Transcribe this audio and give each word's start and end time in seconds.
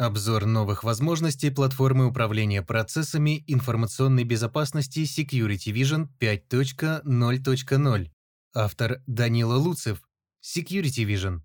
Обзор 0.00 0.46
новых 0.46 0.82
возможностей 0.82 1.50
платформы 1.50 2.06
управления 2.06 2.62
процессами 2.62 3.44
информационной 3.46 4.24
безопасности 4.24 5.00
Security 5.00 5.74
Vision 5.74 6.08
5.0.0. 6.18 8.10
Автор 8.54 9.02
Данила 9.06 9.56
Луцев. 9.56 10.00
Security 10.42 11.04
Vision. 11.04 11.40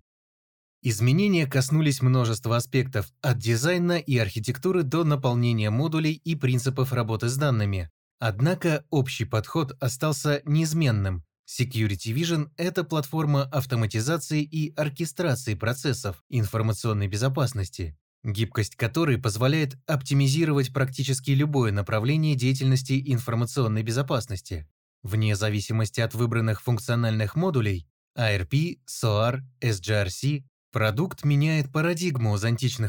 Изменения 0.80 1.46
коснулись 1.46 2.00
множества 2.00 2.56
аспектов, 2.56 3.12
от 3.20 3.36
дизайна 3.36 3.98
и 3.98 4.16
архитектуры 4.16 4.84
до 4.84 5.04
наполнения 5.04 5.68
модулей 5.68 6.14
и 6.14 6.34
принципов 6.34 6.94
работы 6.94 7.28
с 7.28 7.36
данными. 7.36 7.90
Однако 8.20 8.86
общий 8.88 9.26
подход 9.26 9.76
остался 9.80 10.40
неизменным. 10.46 11.26
Security 11.46 12.14
Vision– 12.14 12.48
это 12.56 12.84
платформа 12.84 13.42
автоматизации 13.42 14.42
и 14.42 14.74
оркестрации 14.76 15.52
процессов 15.52 16.24
информационной 16.30 17.06
безопасности, 17.06 17.98
гибкость 18.26 18.76
которой 18.76 19.18
позволяет 19.18 19.76
оптимизировать 19.86 20.72
практически 20.72 21.30
любое 21.30 21.72
направление 21.72 22.34
деятельности 22.34 23.00
информационной 23.12 23.82
безопасности, 23.82 24.68
вне 25.02 25.36
зависимости 25.36 26.00
от 26.00 26.14
выбранных 26.14 26.60
функциональных 26.60 27.36
модулей 27.36 27.88
ARP, 28.18 28.78
SOAR, 28.88 29.40
SGRC, 29.60 30.44
продукт 30.72 31.24
меняет 31.24 31.72
парадигму 31.72 32.34
из 32.34 32.44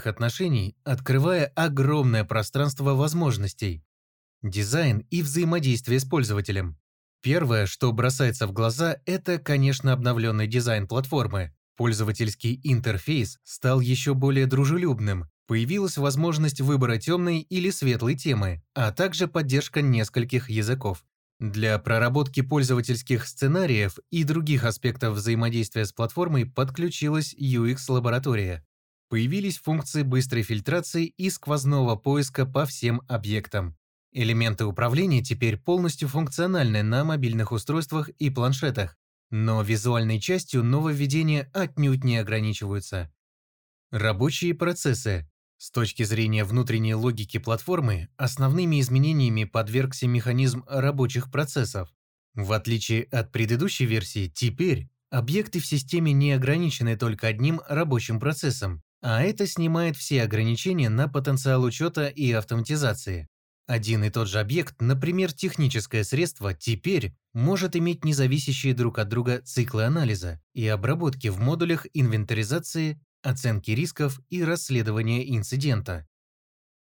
отношений, 0.08 0.76
открывая 0.84 1.46
огромное 1.56 2.24
пространство 2.24 2.96
возможностей. 2.96 3.84
Дизайн 4.42 5.00
и 5.10 5.22
взаимодействие 5.22 6.00
с 6.00 6.06
пользователем. 6.06 6.78
Первое, 7.22 7.66
что 7.66 7.92
бросается 7.92 8.48
в 8.48 8.54
глаза, 8.54 8.98
это, 9.06 9.40
конечно, 9.40 9.92
обновленный 9.94 10.48
дизайн 10.48 10.88
платформы. 10.88 11.54
Пользовательский 11.78 12.60
интерфейс 12.64 13.38
стал 13.44 13.80
еще 13.80 14.16
более 14.16 14.48
дружелюбным, 14.48 15.30
появилась 15.46 15.98
возможность 15.98 16.60
выбора 16.60 16.98
темной 16.98 17.40
или 17.42 17.70
светлой 17.70 18.16
темы, 18.16 18.64
а 18.74 18.92
также 18.92 19.28
поддержка 19.28 19.82
нескольких 19.84 20.50
языков. 20.50 21.06
Для 21.40 21.78
проработки 21.78 22.42
пользовательских 22.42 23.28
сценариев 23.28 24.00
и 24.10 24.24
других 24.24 24.64
аспектов 24.64 25.14
взаимодействия 25.14 25.86
с 25.86 25.94
платформой 25.94 26.48
подключилась 26.48 27.36
UX-лаборатория. 27.36 28.66
Появились 29.08 29.60
функции 29.60 30.02
быстрой 30.02 30.42
фильтрации 30.42 31.06
и 31.06 31.30
сквозного 31.30 31.96
поиска 31.96 32.48
по 32.48 32.66
всем 32.66 33.04
объектам. 33.08 33.78
Элементы 34.12 34.66
управления 34.66 35.22
теперь 35.22 35.58
полностью 35.58 36.10
функциональны 36.10 36.82
на 36.82 37.04
мобильных 37.04 37.52
устройствах 37.52 38.10
и 38.10 38.32
планшетах, 38.32 38.97
но 39.30 39.62
визуальной 39.62 40.20
частью 40.20 40.64
нововведения 40.64 41.50
отнюдь 41.54 42.04
не 42.04 42.18
ограничиваются. 42.18 43.12
Рабочие 43.92 44.54
процессы. 44.54 45.30
С 45.58 45.72
точки 45.72 46.04
зрения 46.04 46.44
внутренней 46.44 46.94
логики 46.94 47.38
платформы, 47.40 48.10
основными 48.18 48.80
изменениями 48.80 49.44
подвергся 49.44 50.08
механизм 50.08 50.64
рабочих 50.68 51.32
процессов. 51.32 51.90
В 52.36 52.52
отличие 52.54 53.04
от 53.06 53.32
предыдущей 53.32 53.86
версии, 53.86 54.28
теперь 54.28 54.90
объекты 55.10 55.60
в 55.60 55.66
системе 55.66 56.12
не 56.12 56.34
ограничены 56.34 56.96
только 56.96 57.28
одним 57.28 57.62
рабочим 57.68 58.20
процессом, 58.20 58.84
а 59.02 59.24
это 59.24 59.48
снимает 59.48 59.96
все 59.96 60.24
ограничения 60.24 60.90
на 60.90 61.08
потенциал 61.08 61.64
учета 61.64 62.08
и 62.08 62.32
автоматизации. 62.32 63.28
Один 63.68 64.06
и 64.06 64.10
тот 64.10 64.30
же 64.30 64.40
объект, 64.40 64.82
например, 64.82 65.34
техническое 65.34 66.06
средство, 66.06 66.54
теперь 66.54 67.14
может 67.34 67.76
иметь 67.76 68.06
независящие 68.06 68.74
друг 68.74 68.98
от 68.98 69.10
друга 69.10 69.42
циклы 69.42 69.84
анализа 69.84 70.42
и 70.54 70.66
обработки 70.68 71.28
в 71.28 71.40
модулях 71.40 71.86
инвентаризации, 71.94 73.02
оценки 73.22 73.72
рисков 73.72 74.22
и 74.30 74.42
расследования 74.42 75.36
инцидента. 75.36 76.08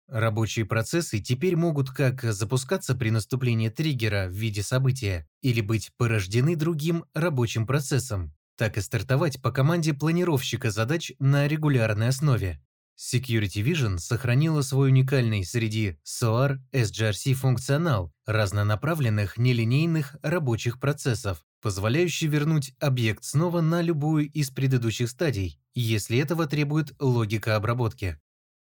Рабочие 0.09 0.67
процессы 0.67 1.21
теперь 1.21 1.57
могут 1.57 1.89
как 1.89 2.23
запускаться 2.23 2.95
при 2.95 3.09
наступлении 3.09 3.71
триггера 3.71 4.29
в 4.29 4.33
виде 4.33 4.63
события 4.63 5.27
или 5.41 5.63
быть 5.63 5.91
порождены 5.97 6.55
другим 6.55 7.07
рабочим 7.15 7.67
процессом, 7.67 8.35
так 8.59 8.77
и 8.77 8.83
стартовать 8.83 9.41
по 9.41 9.51
команде 9.51 9.95
планировщика 9.95 10.71
задач 10.71 11.13
на 11.19 11.49
регулярной 11.49 12.09
основе. 12.09 12.61
Security 12.97 13.63
Vision 13.63 13.99
сохранила 13.99 14.63
свой 14.63 14.89
уникальный 14.89 15.45
среди 15.45 15.99
SOAR 16.05 16.59
SGRC 16.73 17.35
функционал 17.35 18.13
разнонаправленных 18.25 19.37
нелинейных 19.37 20.17
рабочих 20.23 20.79
процессов, 20.79 21.45
позволяющий 21.61 22.29
вернуть 22.29 22.73
объект 22.79 23.25
снова 23.25 23.61
на 23.61 23.83
любую 23.83 24.31
из 24.31 24.51
предыдущих 24.51 25.11
стадий, 25.11 25.61
если 25.75 26.19
этого 26.19 26.47
требует 26.47 26.95
логика 27.01 27.57
обработки. 27.57 28.19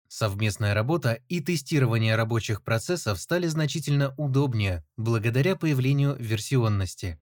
Совместная 0.07 0.73
работа 0.73 1.19
и 1.27 1.39
тестирование 1.39 2.15
рабочих 2.15 2.63
процессов 2.63 3.19
стали 3.19 3.47
значительно 3.47 4.13
удобнее 4.17 4.85
благодаря 4.97 5.55
появлению 5.55 6.15
версионности. 6.17 7.19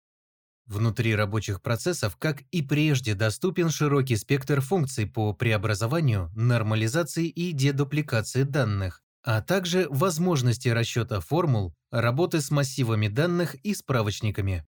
Внутри 0.65 1.13
рабочих 1.13 1.61
процессов, 1.61 2.15
как 2.17 2.41
и 2.51 2.61
прежде, 2.61 3.15
доступен 3.15 3.69
широкий 3.69 4.15
спектр 4.15 4.61
функций 4.61 5.05
по 5.05 5.33
преобразованию, 5.33 6.31
нормализации 6.35 7.27
и 7.27 7.51
дедупликации 7.51 8.43
данных, 8.43 9.01
а 9.23 9.41
также 9.41 9.87
возможности 9.89 10.69
расчета 10.69 11.19
формул, 11.19 11.73
работы 11.91 12.39
с 12.39 12.49
массивами 12.49 13.09
данных 13.09 13.55
и 13.55 13.73
справочниками, 13.73 14.65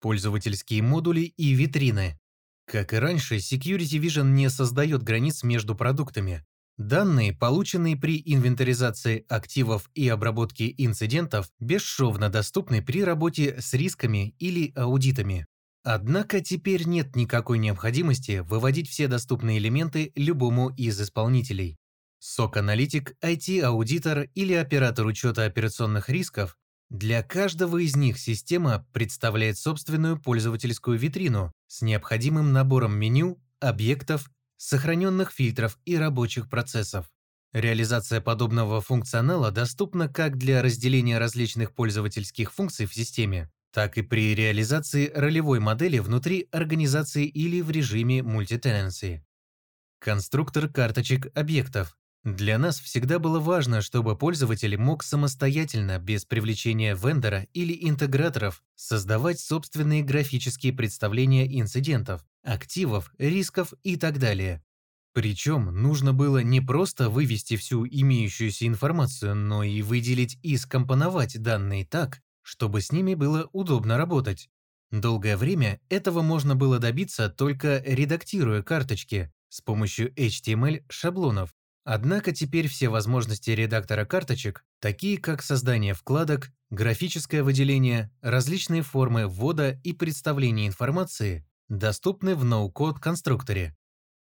пользовательские 0.00 0.82
модули 0.82 1.22
и 1.22 1.52
витрины. 1.52 2.18
Как 2.66 2.92
и 2.92 2.96
раньше, 2.96 3.36
Security 3.36 3.98
Vision 3.98 4.30
не 4.30 4.48
создает 4.50 5.02
границ 5.02 5.42
между 5.42 5.74
продуктами, 5.74 6.44
Данные, 6.80 7.34
полученные 7.34 7.94
при 7.94 8.22
инвентаризации 8.24 9.26
активов 9.28 9.90
и 9.94 10.08
обработке 10.08 10.74
инцидентов, 10.78 11.50
бесшовно 11.60 12.30
доступны 12.30 12.80
при 12.80 13.04
работе 13.04 13.60
с 13.60 13.74
рисками 13.74 14.34
или 14.38 14.72
аудитами. 14.74 15.46
Однако 15.84 16.40
теперь 16.40 16.86
нет 16.86 17.16
никакой 17.16 17.58
необходимости 17.58 18.38
выводить 18.38 18.88
все 18.88 19.08
доступные 19.08 19.58
элементы 19.58 20.10
любому 20.14 20.70
из 20.70 20.98
исполнителей. 20.98 21.76
SOC-аналитик, 22.22 23.14
IT-аудитор 23.22 24.30
или 24.34 24.54
оператор 24.54 25.04
учета 25.04 25.44
операционных 25.44 26.08
рисков 26.08 26.56
для 26.88 27.22
каждого 27.22 27.76
из 27.76 27.94
них 27.94 28.18
система 28.18 28.86
представляет 28.94 29.58
собственную 29.58 30.18
пользовательскую 30.18 30.98
витрину 30.98 31.52
с 31.66 31.82
необходимым 31.82 32.54
набором 32.54 32.98
меню, 32.98 33.38
объектов 33.60 34.30
сохраненных 34.60 35.32
фильтров 35.32 35.78
и 35.86 35.96
рабочих 35.96 36.50
процессов. 36.50 37.10
Реализация 37.52 38.20
подобного 38.20 38.80
функционала 38.82 39.50
доступна 39.50 40.08
как 40.08 40.36
для 40.36 40.62
разделения 40.62 41.18
различных 41.18 41.74
пользовательских 41.74 42.52
функций 42.52 42.84
в 42.86 42.94
системе, 42.94 43.50
так 43.72 43.96
и 43.96 44.02
при 44.02 44.34
реализации 44.34 45.10
ролевой 45.14 45.60
модели 45.60 45.98
внутри 45.98 46.46
организации 46.52 47.26
или 47.26 47.62
в 47.62 47.70
режиме 47.70 48.22
мультитенанции. 48.22 49.24
Конструктор 49.98 50.68
карточек 50.68 51.26
объектов. 51.34 51.98
Для 52.24 52.58
нас 52.58 52.78
всегда 52.78 53.18
было 53.18 53.40
важно, 53.40 53.80
чтобы 53.80 54.16
пользователь 54.16 54.76
мог 54.76 55.02
самостоятельно, 55.02 55.98
без 55.98 56.26
привлечения 56.26 56.94
вендора 56.94 57.46
или 57.54 57.88
интеграторов, 57.88 58.62
создавать 58.74 59.40
собственные 59.40 60.02
графические 60.02 60.74
представления 60.74 61.58
инцидентов, 61.58 62.22
активов, 62.44 63.10
рисков 63.16 63.72
и 63.84 63.96
так 63.96 64.18
далее. 64.18 64.62
Причем 65.14 65.82
нужно 65.82 66.12
было 66.12 66.42
не 66.42 66.60
просто 66.60 67.08
вывести 67.08 67.56
всю 67.56 67.86
имеющуюся 67.86 68.66
информацию, 68.66 69.34
но 69.34 69.62
и 69.62 69.80
выделить 69.80 70.38
и 70.42 70.58
скомпоновать 70.58 71.40
данные 71.40 71.86
так, 71.86 72.20
чтобы 72.42 72.82
с 72.82 72.92
ними 72.92 73.14
было 73.14 73.48
удобно 73.52 73.96
работать. 73.96 74.50
Долгое 74.90 75.38
время 75.38 75.80
этого 75.88 76.20
можно 76.20 76.54
было 76.54 76.78
добиться 76.78 77.30
только 77.30 77.82
редактируя 77.84 78.62
карточки 78.62 79.32
с 79.48 79.62
помощью 79.62 80.12
HTML-шаблонов, 80.14 81.50
Однако 81.84 82.32
теперь 82.32 82.68
все 82.68 82.88
возможности 82.88 83.50
редактора 83.50 84.04
карточек, 84.04 84.64
такие 84.80 85.18
как 85.18 85.42
создание 85.42 85.94
вкладок, 85.94 86.50
графическое 86.70 87.42
выделение, 87.42 88.10
различные 88.20 88.82
формы 88.82 89.26
ввода 89.26 89.80
и 89.82 89.92
представления 89.92 90.66
информации, 90.66 91.46
доступны 91.68 92.34
в 92.34 92.44
ноу-код 92.44 92.98
конструкторе. 93.00 93.76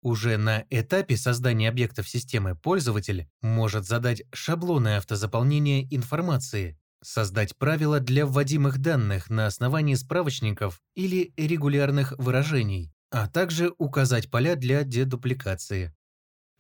Уже 0.02 0.38
на 0.38 0.64
этапе 0.70 1.16
создания 1.16 1.68
объектов 1.68 2.08
системы 2.08 2.56
пользователь 2.56 3.28
может 3.42 3.84
задать 3.86 4.22
шаблоны 4.32 4.96
автозаполнения 4.96 5.86
информации, 5.90 6.78
создать 7.02 7.56
правила 7.56 8.00
для 8.00 8.24
вводимых 8.26 8.78
данных 8.78 9.28
на 9.28 9.46
основании 9.46 9.94
справочников 9.94 10.80
или 10.94 11.34
регулярных 11.36 12.14
выражений, 12.18 12.92
а 13.10 13.28
также 13.28 13.74
указать 13.78 14.30
поля 14.30 14.54
для 14.54 14.84
дедупликации. 14.84 15.94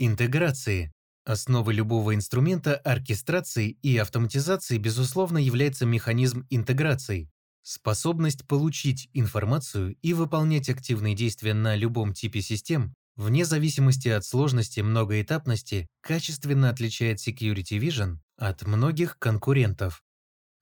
Интеграции. 0.02 0.90
Основой 1.26 1.74
любого 1.74 2.14
инструмента 2.14 2.74
оркестрации 2.74 3.76
и 3.82 3.98
автоматизации, 3.98 4.78
безусловно, 4.78 5.36
является 5.36 5.84
механизм 5.84 6.46
интеграции. 6.48 7.28
Способность 7.62 8.46
получить 8.46 9.10
информацию 9.12 9.94
и 10.00 10.14
выполнять 10.14 10.70
активные 10.70 11.14
действия 11.14 11.52
на 11.52 11.76
любом 11.76 12.14
типе 12.14 12.40
систем, 12.40 12.94
вне 13.14 13.44
зависимости 13.44 14.08
от 14.08 14.24
сложности 14.24 14.80
многоэтапности, 14.80 15.86
качественно 16.00 16.70
отличает 16.70 17.18
Security 17.18 17.78
Vision 17.78 18.20
от 18.38 18.66
многих 18.66 19.18
конкурентов. 19.18 20.02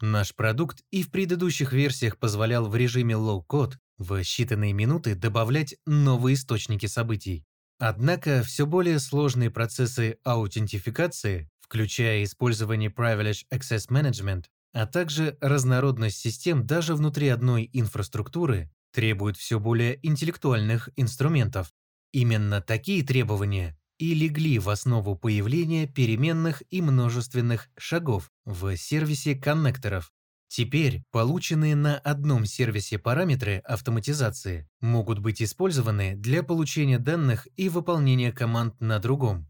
Наш 0.01 0.35
продукт 0.35 0.83
и 0.91 1.05
в 1.05 1.13
предыдущих 1.13 1.73
версиях 1.73 2.19
позволял 2.19 2.69
в 2.69 2.75
режиме 2.75 3.15
low-code 3.15 3.75
в 3.99 4.21
считанные 4.23 4.73
минуты 4.73 5.15
добавлять 5.15 5.77
новые 5.87 6.35
источники 6.35 6.87
событий. 6.87 7.45
Однако 7.79 8.43
все 8.43 8.67
более 8.67 8.99
сложные 8.99 9.51
процессы 9.51 10.19
аутентификации, 10.25 11.49
включая 11.61 12.25
использование 12.25 12.91
Privileged 12.91 13.45
Access 13.53 13.89
Management, 13.89 14.47
а 14.73 14.87
также 14.87 15.39
разнородность 15.41 16.19
систем 16.19 16.67
даже 16.67 16.95
внутри 16.95 17.29
одной 17.29 17.71
инфраструктуры, 17.73 18.71
требуют 18.93 19.37
все 19.37 19.61
более 19.61 19.99
интеллектуальных 20.07 20.89
инструментов. 20.97 21.73
Именно 22.13 22.61
такие 22.61 23.05
требования 23.05 23.79
и 23.99 24.15
легли 24.15 24.59
в 24.59 24.71
основу 24.71 25.17
появления 25.17 25.87
переменных 25.87 26.63
и 26.71 26.81
множественных 26.81 27.69
шагов 27.77 28.31
в 28.45 28.77
сервисе 28.77 29.35
коннекторов. 29.35 30.13
Теперь 30.49 31.03
полученные 31.13 31.77
на 31.77 31.99
одном 31.99 32.47
сервисе 32.47 32.99
параметры 32.99 33.59
автоматизации 33.65 34.67
могут 34.81 35.19
быть 35.19 35.43
использованы 35.43 36.17
для 36.17 36.43
получения 36.43 36.99
данных 36.99 37.47
и 37.57 37.69
выполнения 37.69 38.33
команд 38.33 38.81
на 38.81 38.99
другом. 38.99 39.49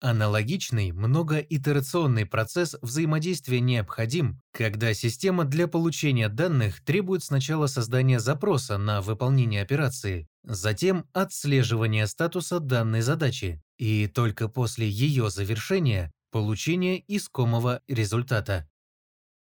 Аналогичный 0.00 0.90
многоитерационный 0.90 2.26
процесс 2.26 2.74
взаимодействия 2.82 3.60
необходим, 3.60 4.40
когда 4.52 4.92
система 4.94 5.44
для 5.44 5.68
получения 5.68 6.28
данных 6.28 6.84
требует 6.84 7.22
сначала 7.22 7.68
создания 7.68 8.18
запроса 8.18 8.78
на 8.78 9.00
выполнение 9.00 9.62
операции, 9.62 10.26
затем 10.42 11.06
отслеживания 11.12 12.08
статуса 12.08 12.58
данной 12.58 13.02
задачи 13.02 13.62
и 13.78 14.08
только 14.08 14.48
после 14.48 14.88
ее 14.88 15.30
завершения 15.30 16.10
получения 16.32 16.98
искомого 17.06 17.80
результата. 17.86 18.66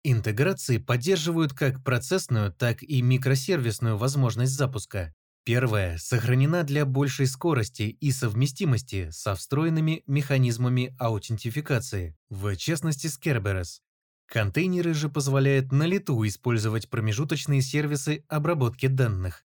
Интеграции 0.03 0.77
поддерживают 0.77 1.53
как 1.53 1.83
процессную, 1.83 2.51
так 2.51 2.81
и 2.81 3.01
микросервисную 3.01 3.97
возможность 3.97 4.53
запуска. 4.53 5.13
Первая 5.43 5.97
сохранена 5.97 6.63
для 6.63 6.85
большей 6.85 7.27
скорости 7.27 7.83
и 7.83 8.11
совместимости 8.11 9.09
со 9.11 9.35
встроенными 9.35 10.03
механизмами 10.07 10.95
аутентификации, 10.99 12.15
в 12.29 12.55
частности 12.55 13.07
с 13.07 13.19
Kerberos. 13.19 13.81
Контейнеры 14.27 14.93
же 14.93 15.09
позволяют 15.09 15.71
на 15.71 15.83
лету 15.83 16.25
использовать 16.25 16.89
промежуточные 16.89 17.61
сервисы 17.61 18.23
обработки 18.27 18.87
данных. 18.87 19.43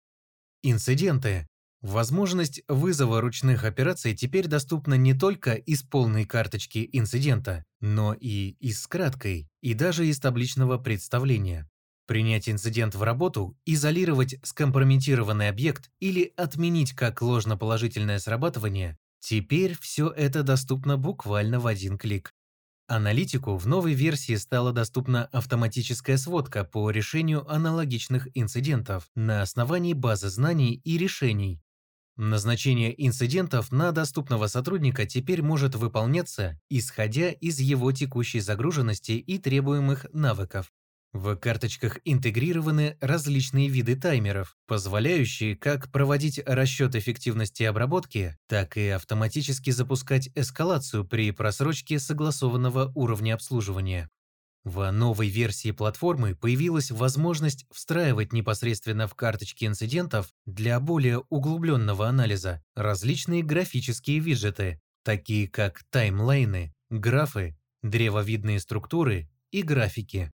Инциденты. 0.63 1.47
Возможность 1.85 2.63
вызова 2.67 3.21
ручных 3.21 3.63
операций 3.63 4.15
теперь 4.15 4.47
доступна 4.47 4.95
не 4.95 5.13
только 5.13 5.53
из 5.53 5.83
полной 5.83 6.25
карточки 6.25 6.89
инцидента, 6.91 7.63
но 7.79 8.15
и 8.19 8.55
из 8.59 8.87
краткой, 8.87 9.47
и 9.61 9.75
даже 9.75 10.07
из 10.07 10.19
табличного 10.19 10.79
представления. 10.79 11.69
Принять 12.07 12.49
инцидент 12.49 12.95
в 12.95 13.03
работу, 13.03 13.55
изолировать 13.67 14.33
скомпрометированный 14.41 15.47
объект 15.47 15.91
или 15.99 16.33
отменить 16.35 16.93
как 16.93 17.21
ложноположительное 17.21 18.17
срабатывание– 18.17 18.97
теперь 19.19 19.77
все 19.79 20.09
это 20.09 20.41
доступно 20.41 20.97
буквально 20.97 21.59
в 21.59 21.67
один 21.67 21.99
клик. 21.99 22.33
Аналитику 22.87 23.57
в 23.57 23.67
новой 23.67 23.93
версии 23.93 24.35
стала 24.37 24.71
доступна 24.71 25.25
автоматическая 25.25 26.17
сводка 26.17 26.63
по 26.63 26.89
решению 26.89 27.47
аналогичных 27.47 28.27
инцидентов 28.33 29.07
на 29.13 29.43
основании 29.43 29.93
базы 29.93 30.29
знаний 30.29 30.81
и 30.83 30.97
решений. 30.97 31.61
Назначение 32.17 32.93
инцидентов 33.05 33.71
на 33.73 33.91
доступного 33.91 34.47
сотрудника 34.47 35.05
теперь 35.05 35.41
может 35.41 35.75
выполняться, 35.75 36.57
исходя 36.69 37.29
из 37.31 37.59
его 37.59 37.91
текущей 37.91 38.39
загруженности 38.39 39.11
и 39.13 39.37
требуемых 39.37 40.05
навыков. 40.13 40.71
В 41.11 41.35
карточках 41.37 41.99
интегрированы 42.05 42.97
различные 43.01 43.67
виды 43.69 43.95
таймеров, 43.95 44.55
позволяющие 44.67 45.55
как 45.55 45.91
проводить 45.91 46.41
расчет 46.45 46.95
эффективности 46.95 47.63
обработки, 47.63 48.37
так 48.47 48.77
и 48.77 48.87
автоматически 48.89 49.69
запускать 49.71 50.29
эскалацию 50.35 51.05
при 51.05 51.31
просрочке 51.31 51.99
согласованного 51.99 52.91
уровня 52.95 53.33
обслуживания. 53.33 54.09
В 54.65 54.89
новой 54.91 55.29
версии 55.29 55.69
платформы 55.69 56.33
появилась 56.35 56.89
возможность 56.89 57.67
встраивать 57.71 58.33
непосредственно 58.33 59.07
в 59.07 59.13
карточки 59.13 59.65
инцидентов 59.65 60.33
для 60.47 60.79
более 60.79 61.19
углубленного 61.29 62.07
анализа 62.07 62.63
различные 62.75 63.43
графические 63.43 64.17
виджеты, 64.17 64.81
такие 65.03 65.47
как 65.47 65.83
таймлайны, 65.91 66.73
графы, 66.89 67.55
древовидные 67.83 68.59
структуры 68.59 69.29
и 69.51 69.61
графики. 69.61 70.31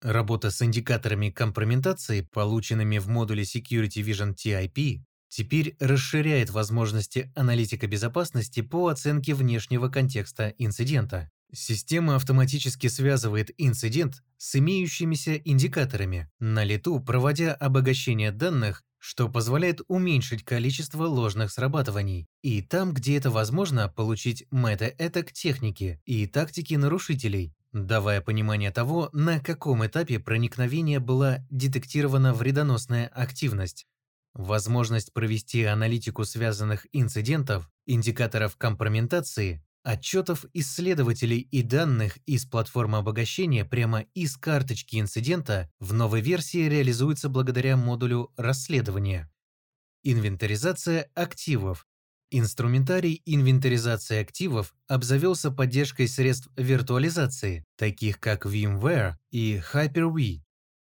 Работа 0.00 0.50
с 0.50 0.62
индикаторами 0.62 1.28
компрометации, 1.28 2.22
полученными 2.22 2.96
в 2.96 3.08
модуле 3.08 3.42
Security 3.42 4.02
Vision 4.02 4.34
TIP, 4.34 5.02
теперь 5.28 5.76
расширяет 5.78 6.48
возможности 6.48 7.30
аналитика 7.36 7.86
безопасности 7.86 8.62
по 8.62 8.88
оценке 8.88 9.34
внешнего 9.34 9.90
контекста 9.90 10.54
инцидента. 10.56 11.30
Система 11.52 12.16
автоматически 12.16 12.86
связывает 12.86 13.50
инцидент 13.58 14.22
с 14.36 14.54
имеющимися 14.56 15.36
индикаторами, 15.36 16.30
на 16.38 16.64
лету 16.64 17.00
проводя 17.00 17.54
обогащение 17.54 18.30
данных, 18.30 18.84
что 18.98 19.28
позволяет 19.28 19.80
уменьшить 19.88 20.44
количество 20.44 21.04
ложных 21.04 21.50
срабатываний, 21.50 22.28
и 22.42 22.62
там, 22.62 22.92
где 22.92 23.16
это 23.16 23.30
возможно, 23.30 23.88
получить 23.88 24.46
мета-этак 24.50 25.32
техники 25.32 26.00
и 26.04 26.26
тактики 26.26 26.74
нарушителей, 26.74 27.54
давая 27.72 28.20
понимание 28.20 28.70
того, 28.70 29.08
на 29.12 29.40
каком 29.40 29.84
этапе 29.84 30.20
проникновения 30.20 31.00
была 31.00 31.38
детектирована 31.50 32.34
вредоносная 32.34 33.08
активность. 33.08 33.86
Возможность 34.34 35.12
провести 35.12 35.64
аналитику 35.64 36.24
связанных 36.24 36.86
инцидентов, 36.92 37.68
индикаторов 37.86 38.56
компрометации, 38.56 39.64
отчетов 39.82 40.44
исследователей 40.52 41.40
и 41.40 41.62
данных 41.62 42.18
из 42.26 42.44
платформы 42.44 42.98
обогащения 42.98 43.64
прямо 43.64 44.02
из 44.14 44.36
карточки 44.36 45.00
инцидента 45.00 45.70
в 45.78 45.92
новой 45.92 46.20
версии 46.20 46.68
реализуется 46.68 47.28
благодаря 47.28 47.76
модулю 47.76 48.32
расследования. 48.36 49.30
Инвентаризация 50.02 51.10
активов 51.14 51.86
Инструментарий 52.32 53.22
инвентаризации 53.26 54.18
активов 54.18 54.72
обзавелся 54.86 55.50
поддержкой 55.50 56.06
средств 56.06 56.48
виртуализации, 56.56 57.64
таких 57.76 58.20
как 58.20 58.46
VMware 58.46 59.14
и 59.32 59.60
Hyper-V. 59.72 60.44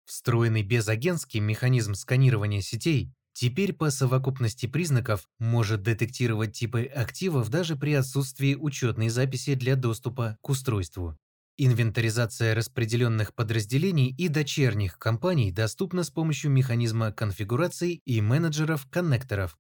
Встроенный 0.05 0.65
безагентский 0.65 1.39
механизм 1.39 1.95
сканирования 1.95 2.61
сетей 2.61 3.13
теперь 3.39 3.73
по 3.73 3.91
совокупности 3.91 4.67
признаков 4.67 5.29
может 5.39 5.83
детектировать 5.83 6.55
типы 6.55 6.83
активов 6.83 7.49
даже 7.51 7.77
при 7.77 7.93
отсутствии 7.93 8.57
учетной 8.57 9.11
записи 9.11 9.55
для 9.55 9.77
доступа 9.77 10.37
к 10.41 10.49
устройству. 10.49 11.17
Инвентаризация 11.57 12.57
распределенных 12.57 13.33
подразделений 13.35 14.13
и 14.13 14.27
дочерних 14.27 14.99
компаний 14.99 15.53
доступна 15.53 16.03
с 16.03 16.11
помощью 16.11 16.51
механизма 16.51 17.13
конфигураций 17.13 18.03
и 18.05 18.21
менеджеров 18.21 18.89
коннекторов, 18.91 19.57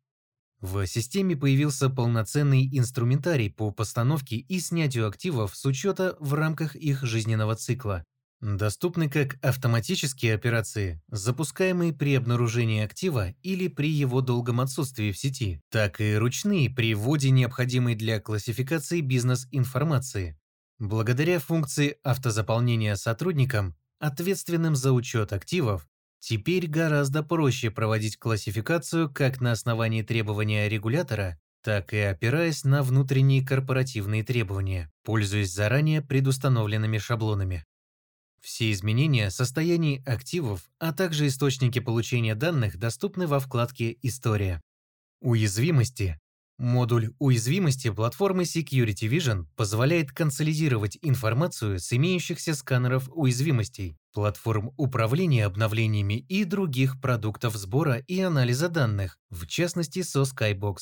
в 0.61 0.85
системе 0.88 1.37
появился 1.37 1.88
полноценный 1.88 2.68
инструментарий 2.76 3.49
по 3.49 3.70
постановке 3.70 4.38
и 4.38 4.58
снятию 4.58 5.06
активов 5.06 5.54
с 5.54 5.64
учета 5.64 6.16
в 6.18 6.35
рамках 6.35 6.75
их 6.75 7.04
жизненного 7.04 7.54
цикла. 7.54 8.04
Доступны 8.40 9.11
как 9.11 9.37
автоматические 9.45 10.35
операции, 10.35 11.02
запускаемые 11.09 11.92
при 11.92 12.14
обнаружении 12.14 12.85
актива 12.85 13.30
или 13.42 13.66
при 13.66 13.90
его 13.90 14.21
долгом 14.21 14.61
отсутствии 14.61 15.11
в 15.11 15.18
сети, 15.18 15.61
так 15.71 16.00
и 16.00 16.14
ручные 16.14 16.71
при 16.71 16.95
вводе 16.95 17.30
необходимой 17.30 17.97
для 17.97 18.21
классификации 18.21 19.00
бизнес-информации. 19.00 20.38
Благодаря 20.78 21.40
функции 21.40 21.97
автозаполнения 22.04 22.95
сотрудникам, 22.95 23.76
ответственным 23.99 24.76
за 24.76 24.92
учет 24.92 25.33
активов, 25.33 25.88
Теперь 26.21 26.66
гораздо 26.66 27.23
проще 27.23 27.71
проводить 27.71 28.18
классификацию 28.18 29.09
как 29.09 29.40
на 29.40 29.52
основании 29.52 30.02
требования 30.02 30.68
регулятора, 30.68 31.38
так 31.62 31.92
и 31.92 31.99
опираясь 31.99 32.64
на 32.64 32.83
внутренние 32.83 33.47
корпоративные 33.47 34.25
требования, 34.25 34.90
пользуясь 35.04 35.52
заранее 35.52 36.02
предустановленными 36.02 36.99
шаблонами. 36.99 37.64
Все 38.40 38.71
изменения 38.73 39.30
состояний 39.30 40.02
активов, 40.07 40.71
а 40.78 40.92
также 40.92 41.26
источники 41.26 41.78
получения 41.78 42.35
данных 42.35 42.78
доступны 42.78 43.26
во 43.26 43.40
вкладке 43.40 43.97
«История». 44.02 44.61
Уязвимости 45.21 46.18
Модуль 46.59 47.12
уязвимости 47.21 47.88
платформы 47.88 48.42
Security 48.42 49.09
Vision 49.09 49.47
позволяет 49.54 50.11
консолидировать 50.11 50.99
информацию 51.02 51.78
с 51.78 51.92
имеющихся 51.92 52.52
сканеров 52.52 53.09
уязвимостей, 53.12 53.97
платформ 54.12 54.73
управления 54.76 55.47
обновлениями 55.47 56.14
и 56.14 56.42
других 56.42 57.00
продуктов 57.00 57.54
сбора 57.54 57.99
и 57.99 58.21
анализа 58.21 58.68
данных, 58.68 59.21
в 59.30 59.47
частности 59.47 60.02
со 60.02 60.23
Skybox. 60.23 60.78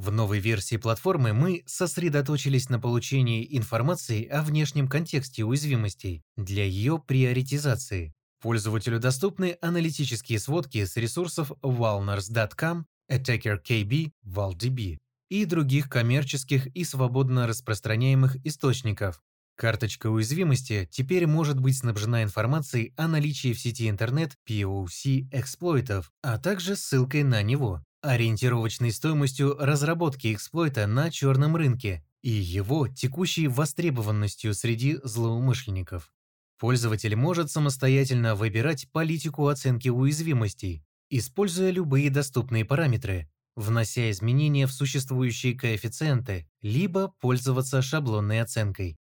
В 0.00 0.10
новой 0.10 0.38
версии 0.38 0.78
платформы 0.78 1.34
мы 1.34 1.62
сосредоточились 1.66 2.70
на 2.70 2.80
получении 2.80 3.46
информации 3.54 4.24
о 4.24 4.40
внешнем 4.42 4.88
контексте 4.88 5.44
уязвимостей 5.44 6.22
для 6.38 6.64
ее 6.64 6.98
приоритизации. 7.06 8.14
Пользователю 8.40 8.98
доступны 8.98 9.58
аналитические 9.60 10.38
сводки 10.38 10.86
с 10.86 10.96
ресурсов 10.96 11.52
walners.com, 11.62 12.86
AttackerKB, 13.12 14.12
ValDB 14.24 14.96
и 15.28 15.44
других 15.44 15.90
коммерческих 15.90 16.68
и 16.68 16.84
свободно 16.84 17.46
распространяемых 17.46 18.36
источников. 18.46 19.20
Карточка 19.54 20.06
уязвимости 20.06 20.88
теперь 20.90 21.26
может 21.26 21.60
быть 21.60 21.76
снабжена 21.76 22.22
информацией 22.22 22.94
о 22.96 23.06
наличии 23.06 23.52
в 23.52 23.60
сети 23.60 23.90
интернет 23.90 24.32
POC 24.48 25.28
эксплойтов, 25.30 26.10
а 26.22 26.38
также 26.38 26.74
ссылкой 26.74 27.22
на 27.22 27.42
него, 27.42 27.84
ориентировочной 28.02 28.92
стоимостью 28.92 29.56
разработки 29.58 30.32
эксплойта 30.32 30.86
на 30.86 31.10
черном 31.10 31.56
рынке 31.56 32.04
и 32.22 32.30
его 32.30 32.88
текущей 32.88 33.48
востребованностью 33.48 34.54
среди 34.54 34.98
злоумышленников. 35.02 36.12
Пользователь 36.58 37.16
может 37.16 37.50
самостоятельно 37.50 38.34
выбирать 38.34 38.90
политику 38.92 39.48
оценки 39.48 39.88
уязвимостей, 39.88 40.84
используя 41.08 41.70
любые 41.70 42.10
доступные 42.10 42.64
параметры, 42.64 43.30
внося 43.56 44.10
изменения 44.10 44.66
в 44.66 44.72
существующие 44.72 45.54
коэффициенты, 45.54 46.48
либо 46.60 47.14
пользоваться 47.20 47.82
шаблонной 47.82 48.40
оценкой. 48.40 48.98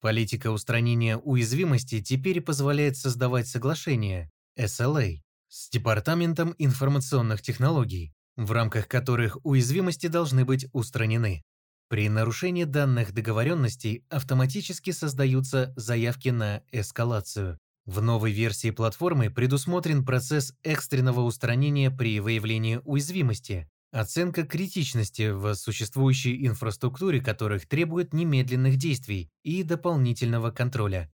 Политика 0.00 0.50
устранения 0.50 1.16
уязвимости 1.16 2.02
теперь 2.02 2.40
позволяет 2.40 2.96
создавать 2.96 3.48
соглашения 3.48 4.30
SLA 4.58 5.20
с 5.48 5.68
Департаментом 5.70 6.54
информационных 6.58 7.42
технологий, 7.42 8.14
в 8.40 8.52
рамках 8.52 8.88
которых 8.88 9.36
уязвимости 9.44 10.06
должны 10.06 10.46
быть 10.46 10.66
устранены. 10.72 11.42
При 11.90 12.08
нарушении 12.08 12.64
данных 12.64 13.12
договоренностей 13.12 14.06
автоматически 14.08 14.92
создаются 14.92 15.74
заявки 15.76 16.30
на 16.30 16.62
эскалацию. 16.72 17.58
В 17.84 18.00
новой 18.00 18.32
версии 18.32 18.70
платформы 18.70 19.28
предусмотрен 19.28 20.06
процесс 20.06 20.54
экстренного 20.62 21.20
устранения 21.20 21.90
при 21.90 22.18
выявлении 22.18 22.80
уязвимости, 22.84 23.68
оценка 23.92 24.44
критичности 24.44 25.30
в 25.30 25.54
существующей 25.54 26.46
инфраструктуре 26.46 27.20
которых 27.20 27.66
требует 27.66 28.14
немедленных 28.14 28.76
действий 28.76 29.28
и 29.42 29.62
дополнительного 29.64 30.50
контроля. 30.50 31.12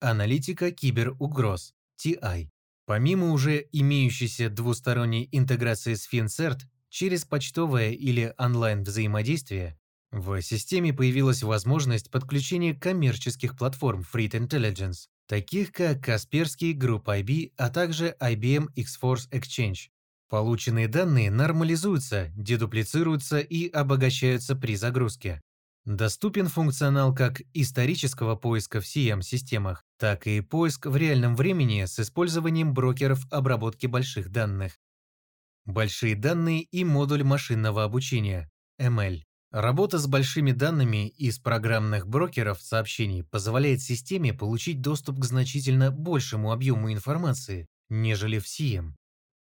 Аналитика 0.00 0.70
киберугроз, 0.70 1.74
TI. 2.02 2.48
Помимо 2.88 3.32
уже 3.32 3.66
имеющейся 3.70 4.48
двусторонней 4.48 5.28
интеграции 5.30 5.92
с 5.92 6.10
FinCert 6.10 6.60
через 6.88 7.26
почтовое 7.26 7.90
или 7.90 8.32
онлайн 8.38 8.82
взаимодействие, 8.82 9.78
в 10.10 10.40
системе 10.40 10.94
появилась 10.94 11.42
возможность 11.42 12.10
подключения 12.10 12.72
коммерческих 12.72 13.58
платформ 13.58 14.06
Threat 14.10 14.30
Intelligence, 14.30 15.08
таких 15.26 15.72
как 15.72 16.02
Касперский 16.02 16.72
Group 16.72 17.04
IB, 17.04 17.52
а 17.58 17.68
также 17.68 18.16
IBM 18.22 18.68
X-Force 18.74 19.28
Exchange. 19.32 19.90
Полученные 20.30 20.88
данные 20.88 21.30
нормализуются, 21.30 22.32
дедуплицируются 22.36 23.38
и 23.38 23.68
обогащаются 23.68 24.56
при 24.56 24.76
загрузке. 24.76 25.42
Доступен 25.88 26.48
функционал 26.48 27.14
как 27.14 27.40
исторического 27.54 28.36
поиска 28.36 28.82
в 28.82 28.84
CM-системах, 28.84 29.86
так 29.98 30.26
и 30.26 30.42
поиск 30.42 30.84
в 30.84 30.94
реальном 30.94 31.34
времени 31.34 31.86
с 31.86 31.98
использованием 31.98 32.74
брокеров 32.74 33.20
обработки 33.30 33.86
больших 33.86 34.30
данных. 34.30 34.78
Большие 35.64 36.14
данные 36.14 36.60
и 36.60 36.84
модуль 36.84 37.24
машинного 37.24 37.84
обучения 37.84 38.50
ML. 38.78 39.22
Работа 39.50 39.98
с 39.98 40.06
большими 40.06 40.52
данными 40.52 41.08
из 41.08 41.38
программных 41.38 42.06
брокеров 42.06 42.60
сообщений 42.60 43.24
позволяет 43.24 43.80
системе 43.80 44.34
получить 44.34 44.82
доступ 44.82 45.18
к 45.18 45.24
значительно 45.24 45.90
большему 45.90 46.52
объему 46.52 46.92
информации, 46.92 47.66
нежели 47.88 48.38
в 48.38 48.44
CM. 48.44 48.92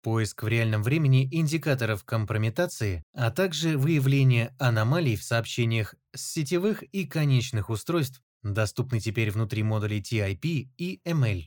Поиск 0.02 0.44
в 0.44 0.48
реальном 0.48 0.82
времени 0.82 1.28
индикаторов 1.32 2.04
компрометации, 2.04 3.04
а 3.14 3.30
также 3.30 3.78
выявление 3.78 4.56
аномалий 4.58 5.16
в 5.16 5.24
сообщениях 5.24 5.96
с 6.16 6.34
сетевых 6.34 6.82
и 6.82 7.06
конечных 7.06 7.70
устройств 7.70 8.22
доступны 8.44 9.00
теперь 9.00 9.32
внутри 9.32 9.62
модулей 9.64 10.02
TIP 10.02 10.70
и 10.78 11.02
ML. 11.06 11.44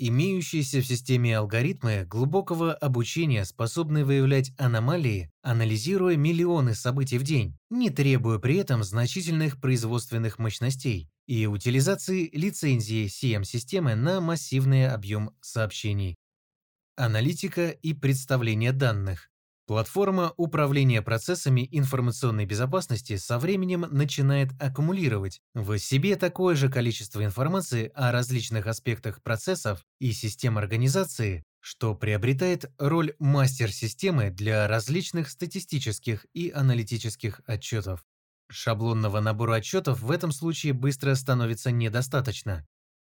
Имеющиеся 0.00 0.80
в 0.80 0.86
системе 0.86 1.36
алгоритмы 1.36 2.06
глубокого 2.08 2.72
обучения 2.72 3.44
способны 3.44 4.04
выявлять 4.04 4.52
аномалии, 4.56 5.28
анализируя 5.42 6.16
миллионы 6.16 6.76
событий 6.76 7.18
в 7.18 7.24
день, 7.24 7.58
не 7.68 7.90
требуя 7.90 8.38
при 8.38 8.58
этом 8.58 8.84
значительных 8.84 9.60
производственных 9.60 10.38
мощностей 10.38 11.10
и 11.26 11.46
утилизации 11.46 12.30
лицензии 12.32 13.06
CM-системы 13.06 13.96
на 13.96 14.20
массивный 14.20 14.88
объем 14.88 15.32
сообщений. 15.40 16.16
Аналитика 17.00 17.68
и 17.68 17.94
представление 17.94 18.72
данных. 18.72 19.30
Платформа 19.68 20.34
управления 20.36 21.00
процессами 21.00 21.68
информационной 21.70 22.44
безопасности 22.44 23.18
со 23.18 23.38
временем 23.38 23.86
начинает 23.88 24.48
аккумулировать 24.60 25.40
в 25.54 25.78
себе 25.78 26.16
такое 26.16 26.56
же 26.56 26.68
количество 26.68 27.24
информации 27.24 27.92
о 27.94 28.10
различных 28.10 28.66
аспектах 28.66 29.22
процессов 29.22 29.86
и 30.00 30.10
систем 30.10 30.58
организации, 30.58 31.44
что 31.60 31.94
приобретает 31.94 32.64
роль 32.78 33.14
мастер-системы 33.20 34.30
для 34.30 34.66
различных 34.66 35.30
статистических 35.30 36.26
и 36.34 36.50
аналитических 36.50 37.42
отчетов. 37.46 38.04
Шаблонного 38.50 39.20
набора 39.20 39.58
отчетов 39.58 40.00
в 40.00 40.10
этом 40.10 40.32
случае 40.32 40.72
быстро 40.72 41.14
становится 41.14 41.70
недостаточно. 41.70 42.66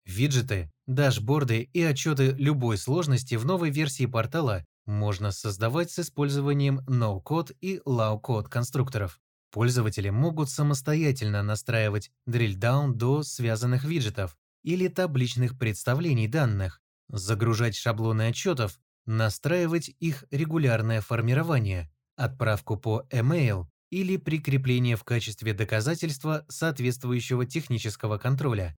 Виджеты, 0.06 0.72
дашборды 0.86 1.62
и 1.74 1.82
отчеты 1.82 2.32
любой 2.38 2.78
сложности 2.78 3.36
в 3.36 3.46
новой 3.46 3.72
версии 3.72 4.06
портала 4.06 4.66
можно 4.86 5.32
создавать 5.32 5.92
с 5.92 6.00
использованием 6.00 6.82
no-code 6.88 7.56
и 7.60 7.80
low-code 7.88 8.48
конструкторов. 8.48 9.20
Пользователи 9.52 10.10
могут 10.10 10.50
самостоятельно 10.50 11.42
настраивать 11.42 12.12
drill-down 12.30 12.92
до 12.94 13.24
связанных 13.24 13.84
виджетов 13.84 14.38
или 14.64 14.88
табличных 14.90 15.58
представлений 15.58 16.28
данных, 16.28 16.82
загружать 17.10 17.76
шаблоны 17.76 18.28
отчетов, 18.28 18.80
настраивать 19.06 19.90
их 20.00 20.26
регулярное 20.30 21.02
формирование, 21.02 21.92
отправку 22.16 22.78
по 22.78 23.08
email 23.12 23.68
или 23.90 24.18
прикрепление 24.18 24.98
в 24.98 25.04
качестве 25.04 25.54
доказательства 25.54 26.46
соответствующего 26.50 27.46
технического 27.46 28.18
контроля. 28.18 28.76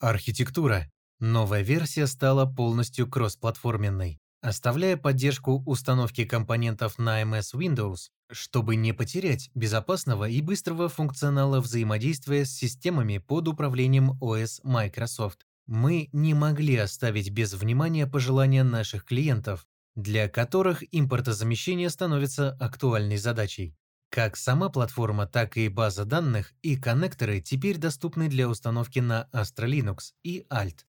Архитектура. 0.00 0.90
Новая 1.20 1.62
версия 1.62 2.06
стала 2.06 2.46
полностью 2.46 3.08
кроссплатформенной 3.08 4.20
оставляя 4.40 4.96
поддержку 4.96 5.62
установки 5.66 6.24
компонентов 6.24 6.98
на 6.98 7.22
MS 7.22 7.54
Windows, 7.54 8.08
чтобы 8.30 8.76
не 8.76 8.92
потерять 8.92 9.50
безопасного 9.54 10.28
и 10.28 10.40
быстрого 10.40 10.88
функционала 10.88 11.60
взаимодействия 11.60 12.44
с 12.44 12.52
системами 12.52 13.18
под 13.18 13.48
управлением 13.48 14.12
OS 14.22 14.60
Microsoft. 14.62 15.44
Мы 15.66 16.08
не 16.12 16.34
могли 16.34 16.76
оставить 16.76 17.30
без 17.30 17.52
внимания 17.54 18.06
пожелания 18.06 18.64
наших 18.64 19.04
клиентов, 19.04 19.66
для 19.96 20.28
которых 20.28 20.82
импортозамещение 20.92 21.90
становится 21.90 22.52
актуальной 22.60 23.16
задачей. 23.16 23.74
Как 24.10 24.36
сама 24.36 24.70
платформа, 24.70 25.26
так 25.26 25.56
и 25.56 25.68
база 25.68 26.04
данных 26.04 26.54
и 26.62 26.76
коннекторы 26.76 27.40
теперь 27.40 27.76
доступны 27.76 28.28
для 28.28 28.48
установки 28.48 29.00
на 29.00 29.28
Astra 29.32 29.68
Linux 29.68 30.12
и 30.22 30.46
Alt. 30.50 30.86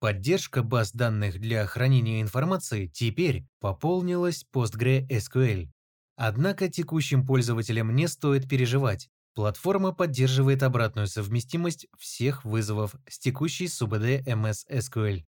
Поддержка 0.00 0.62
баз 0.62 0.92
данных 0.92 1.40
для 1.40 1.64
хранения 1.66 2.20
информации 2.20 2.86
теперь 2.86 3.46
пополнилась 3.60 4.44
PostgreSQL. 4.52 5.70
Однако 6.16 6.68
текущим 6.68 7.24
пользователям 7.24 7.94
не 7.94 8.08
стоит 8.08 8.48
переживать. 8.48 9.08
Платформа 9.34 9.92
поддерживает 9.92 10.62
обратную 10.62 11.06
совместимость 11.06 11.86
всех 11.98 12.44
вызовов 12.44 12.94
с 13.08 13.18
текущей 13.18 13.66
SUBD 13.66 14.24
MS 14.24 14.66
SQL. 14.70 15.24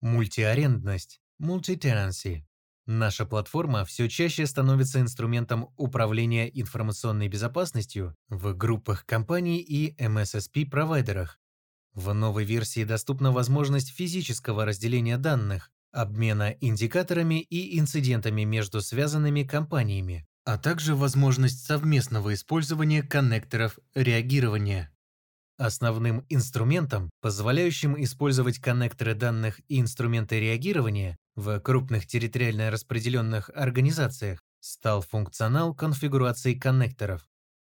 Мультиарендность, 0.00 1.20
multi-tenancy. 1.40 2.44
Наша 2.86 3.26
платформа 3.26 3.84
все 3.84 4.08
чаще 4.08 4.46
становится 4.46 5.00
инструментом 5.00 5.70
управления 5.76 6.48
информационной 6.48 7.28
безопасностью 7.28 8.14
в 8.28 8.54
группах 8.54 9.04
компаний 9.06 9.58
и 9.58 9.94
MSSP-провайдерах, 10.00 11.38
в 11.96 12.12
новой 12.12 12.44
версии 12.44 12.84
доступна 12.84 13.32
возможность 13.32 13.88
физического 13.88 14.66
разделения 14.66 15.16
данных, 15.16 15.70
обмена 15.92 16.54
индикаторами 16.60 17.40
и 17.40 17.78
инцидентами 17.78 18.42
между 18.42 18.82
связанными 18.82 19.44
компаниями, 19.44 20.26
а 20.44 20.58
также 20.58 20.94
возможность 20.94 21.64
совместного 21.64 22.34
использования 22.34 23.02
коннекторов 23.02 23.78
реагирования. 23.94 24.92
Основным 25.56 26.26
инструментом, 26.28 27.08
позволяющим 27.22 27.96
использовать 28.04 28.58
коннекторы 28.58 29.14
данных 29.14 29.58
и 29.68 29.80
инструменты 29.80 30.38
реагирования 30.38 31.16
в 31.36 31.60
крупных 31.60 32.06
территориально 32.06 32.70
распределенных 32.70 33.50
организациях, 33.54 34.42
стал 34.60 35.02
функционал 35.02 35.74
конфигурации 35.74 36.54
коннекторов. 36.54 37.28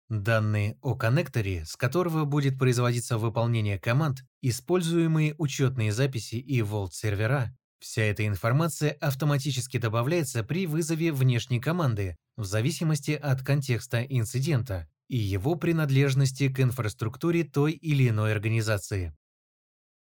Данные 0.10 0.78
о 0.82 0.96
коннекторе, 0.96 1.66
с 1.66 1.76
которого 1.76 2.26
будет 2.26 2.60
производиться 2.60 3.18
выполнение 3.18 3.80
команд, 3.80 4.20
используемые 4.42 5.34
учетные 5.38 5.92
записи 5.92 6.36
и 6.36 6.60
Vault-сервера, 6.60 7.58
вся 7.80 8.04
эта 8.04 8.28
информация 8.28 8.92
автоматически 9.02 9.78
добавляется 9.78 10.44
при 10.44 10.68
вызове 10.68 11.12
внешней 11.12 11.60
команды 11.60 12.18
в 12.36 12.44
зависимости 12.44 13.12
от 13.12 13.42
контекста 13.44 14.04
инцидента 14.04 14.88
и 15.08 15.18
его 15.18 15.56
принадлежности 15.56 16.50
к 16.50 16.60
инфраструктуре 16.60 17.44
той 17.44 17.72
или 17.72 18.10
иной 18.10 18.34
организации. 18.34 19.16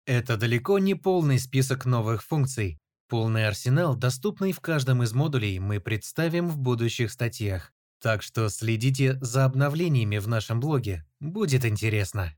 Это 0.06 0.36
далеко 0.36 0.78
не 0.78 0.94
полный 0.94 1.38
список 1.38 1.86
новых 1.86 2.22
функций. 2.22 2.78
Полный 3.08 3.48
арсенал, 3.48 3.96
доступный 3.96 4.52
в 4.52 4.60
каждом 4.60 5.02
из 5.02 5.14
модулей, 5.14 5.58
мы 5.58 5.80
представим 5.80 6.46
в 6.48 6.58
будущих 6.58 7.10
статьях. 7.10 7.72
Так 8.02 8.22
что 8.22 8.50
следите 8.50 9.18
за 9.22 9.46
обновлениями 9.46 10.18
в 10.18 10.28
нашем 10.28 10.60
блоге, 10.60 11.06
будет 11.18 11.64
интересно. 11.64 12.34